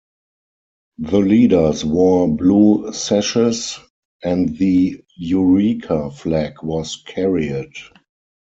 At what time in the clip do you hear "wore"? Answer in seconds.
1.85-2.27